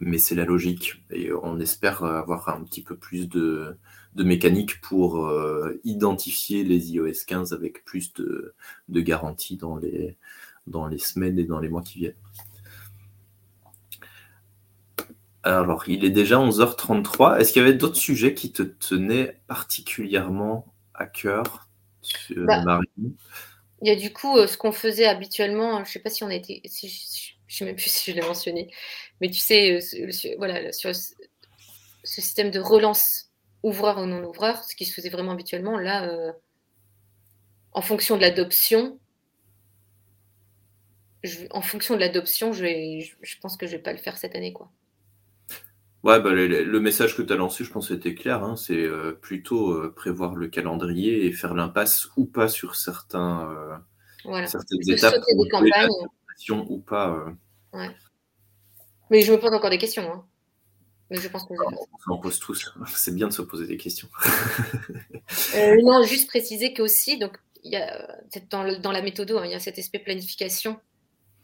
[0.00, 1.02] mais c'est la logique.
[1.10, 3.76] Et on espère avoir un petit peu plus de,
[4.16, 8.54] mécanique pour euh, identifier les iOS 15 avec plus de,
[8.88, 10.16] de garantie dans les,
[10.66, 12.14] dans les semaines et dans les mois qui viennent.
[15.44, 17.38] Alors, il est déjà 11h33.
[17.38, 21.67] Est-ce qu'il y avait d'autres sujets qui te tenaient particulièrement à cœur?
[22.36, 22.80] Bah,
[23.82, 26.24] il y a du coup euh, ce qu'on faisait habituellement, je ne sais pas si
[26.24, 26.90] on a été, je ne
[27.48, 28.72] sais même plus si je l'ai mentionné,
[29.20, 31.14] mais tu sais, euh, voilà, sur ce
[32.04, 33.30] système de relance
[33.62, 36.32] ouvreur ou non ouvreur, ce qui se faisait vraiment habituellement, là, euh,
[37.72, 38.98] en fonction de l'adoption,
[41.50, 42.64] en fonction de l'adoption, je,
[43.20, 44.52] je, pense que je ne vais pas le faire cette année.
[44.52, 44.70] quoi.
[46.08, 48.42] Ouais, bah, le, message que tu as lancé, je pense, était clair.
[48.42, 48.56] Hein.
[48.56, 53.82] c'est euh, plutôt euh, prévoir le calendrier et faire l'impasse ou pas sur certains,
[54.24, 55.16] euh, certaines étapes.
[55.16, 55.90] Des campagnes.
[56.50, 57.26] Ou pas.
[57.74, 57.90] Ouais.
[59.10, 60.10] Mais je me pose encore des questions.
[60.10, 60.24] Hein.
[61.10, 61.56] Mais je pense qu'on
[62.06, 62.72] on en pose tous.
[62.86, 64.08] C'est bien de se poser des questions.
[65.82, 68.08] non, juste préciser qu'aussi, donc, y a,
[68.48, 70.80] dans, dans la méthode, hein, il y a cet aspect planification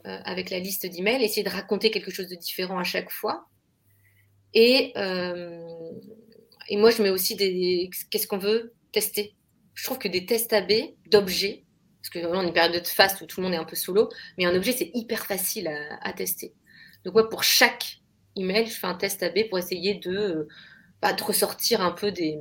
[0.05, 3.47] avec la liste d'emails, essayer de raconter quelque chose de différent à chaque fois.
[4.55, 5.91] Et, euh,
[6.69, 7.91] et moi, je mets aussi des.
[8.11, 9.35] Qu'est-ce qu'on veut tester
[9.75, 10.73] Je trouve que des tests AB
[11.11, 11.65] d'objets,
[12.01, 13.77] parce que on est une période de fast où tout le monde est un peu
[13.77, 15.69] solo, mais un objet, c'est hyper facile
[16.01, 16.55] à, tester.
[17.05, 17.99] Donc, moi, pour chaque
[18.37, 20.49] email, je fais un test AB pour essayer de,
[21.03, 22.39] bah, de ressortir un peu des,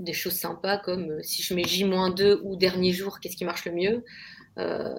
[0.00, 3.64] des choses sympas, comme euh, si je mets J-2 ou dernier jour, qu'est-ce qui marche
[3.66, 4.04] le mieux
[4.58, 4.94] euh,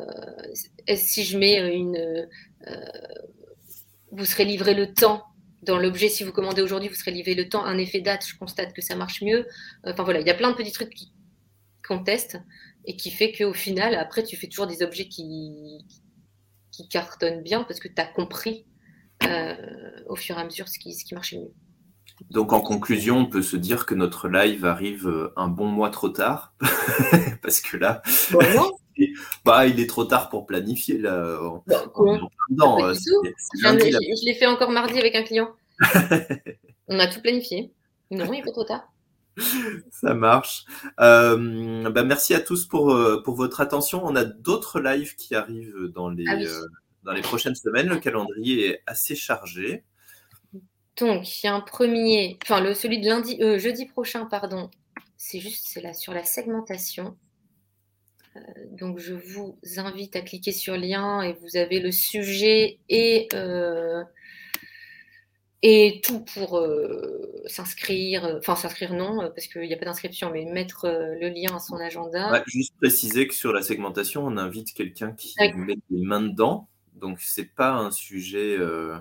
[0.95, 1.97] Si je mets une.
[2.67, 2.86] Euh,
[4.12, 5.23] vous serez livré le temps
[5.63, 8.36] dans l'objet, si vous commandez aujourd'hui, vous serez livré le temps, un effet date, je
[8.38, 9.47] constate que ça marche mieux.
[9.84, 10.94] Enfin voilà, il y a plein de petits trucs
[11.88, 12.38] qu'on teste
[12.85, 15.85] et qui fait qu'au final, après, tu fais toujours des objets qui,
[16.71, 18.65] qui cartonnent bien parce que tu as compris
[19.23, 19.56] euh,
[20.08, 21.54] au fur et à mesure ce qui, ce qui marchait mieux.
[22.29, 25.90] Donc en conclusion, on peut se dire que notre live arrive euh, un bon mois
[25.90, 26.54] trop tard,
[27.42, 28.02] parce que là,
[29.46, 31.40] bah, il est trop tard pour planifier là.
[31.65, 35.50] Bah, euh, je l'ai fait encore mardi avec un client.
[36.88, 37.71] On a tout planifié.
[38.12, 38.92] Non, il est pas trop tard.
[39.92, 40.65] Ça marche.
[41.00, 44.02] Euh, bah, merci à tous pour, pour votre attention.
[44.04, 46.38] On a d'autres lives qui arrivent dans les, ah
[47.04, 47.88] dans les prochaines semaines.
[47.88, 49.84] Le calendrier est assez chargé.
[50.98, 54.69] Donc, il y a un premier, enfin, le, celui de lundi, euh, jeudi prochain, pardon,
[55.17, 57.17] c'est juste c'est là sur la segmentation.
[58.36, 58.40] Euh,
[58.71, 63.29] donc, je vous invite à cliquer sur le lien et vous avez le sujet et,
[63.34, 64.04] euh,
[65.63, 66.63] et tout pour
[67.45, 68.37] s'inscrire.
[68.39, 71.75] Enfin, s'inscrire non, parce qu'il n'y a pas d'inscription, mais mettre le lien à son
[71.77, 72.43] agenda.
[72.47, 76.67] juste préciser que sur la segmentation, on invite quelqu'un qui met les mains dedans.
[77.01, 78.57] Donc, c'est pas un sujet.
[78.57, 78.97] Euh,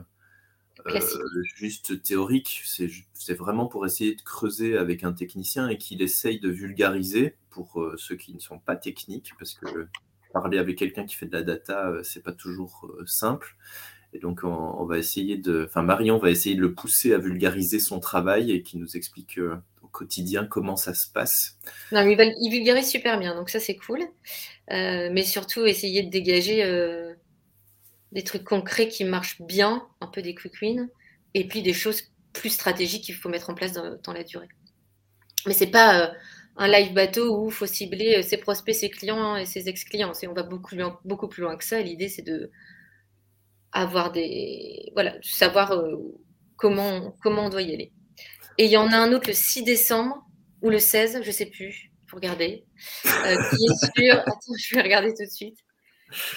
[1.57, 6.49] juste théorique, c'est vraiment pour essayer de creuser avec un technicien et qu'il essaye de
[6.49, 9.89] vulgariser pour euh, ceux qui ne sont pas techniques, parce que
[10.33, 13.57] parler avec quelqu'un qui fait de la data, euh, c'est pas toujours simple.
[14.13, 17.79] Et donc, on, va essayer de, enfin, Marion va essayer de le pousser à vulgariser
[17.79, 19.39] son travail et qui nous explique
[19.83, 21.57] au quotidien comment ça se passe.
[21.93, 24.01] Non, il, il vulgarise super bien, donc ça c'est cool.
[24.69, 26.65] mais surtout, essayer de dégager
[28.13, 30.89] des trucs concrets qui marchent bien, un peu des quick wins,
[31.35, 32.03] et puis des choses
[32.33, 34.49] plus stratégiques qu'il faut mettre en place dans, la durée.
[35.47, 36.13] Mais c'est pas euh,
[36.57, 40.13] un live bateau où il faut cibler euh, ses prospects, ses clients et ses ex-clients.
[40.29, 41.81] On va beaucoup plus loin que ça.
[41.81, 42.51] L'idée, c'est de
[43.73, 44.91] avoir des.
[44.95, 45.97] Voilà, savoir euh,
[46.57, 47.93] comment, comment on doit y aller.
[48.59, 50.25] Et il y en a un autre le 6 décembre
[50.63, 52.65] ou le 16, je sais plus, pour regarder,
[53.03, 53.09] qui est
[53.97, 54.19] sur.
[54.21, 55.59] Attends, je vais regarder tout de suite.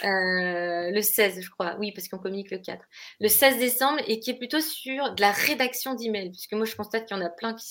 [0.04, 1.76] Euh, le 16, je crois.
[1.80, 2.84] Oui, parce qu'on communique le 4.
[3.20, 6.32] Le 16 décembre et qui est plutôt sur de la rédaction d'emails.
[6.32, 7.66] Puisque moi, je constate qu'il y en a plein qui.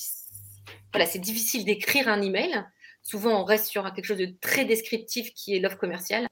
[0.92, 2.64] Voilà, c'est difficile d'écrire un email.
[3.02, 6.28] Souvent, on reste sur quelque chose de très descriptif qui est l'offre commerciale,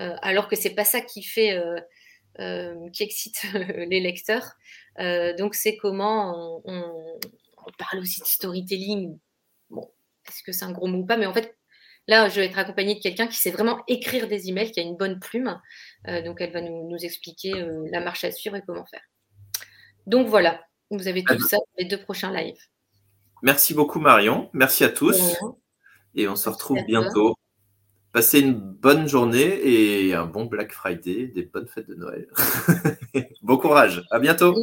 [0.00, 1.52] euh, alors que c'est pas ça qui fait.
[1.52, 1.80] Euh,
[2.92, 3.42] qui excite
[3.88, 4.54] les lecteurs.
[5.38, 7.18] donc, c'est comment on,
[7.66, 9.18] on, parle aussi de storytelling.
[9.70, 9.90] Bon,
[10.28, 11.56] est-ce que c'est un gros mot ou pas Mais en fait,
[12.06, 14.82] Là, je vais être accompagnée de quelqu'un qui sait vraiment écrire des emails, qui a
[14.82, 15.58] une bonne plume.
[16.08, 19.00] Euh, donc, elle va nous, expliquer euh, la marche à suivre et comment faire.
[20.06, 22.60] Donc, voilà, vous avez tout ça les deux prochains lives.
[23.42, 24.50] Merci beaucoup, Marion.
[24.52, 25.36] Merci à tous.
[26.14, 27.36] Et on se retrouve bientôt.
[28.14, 32.28] Passez une bonne journée et un bon Black Friday, des bonnes fêtes de Noël.
[33.42, 34.04] bon courage.
[34.12, 34.54] À bientôt.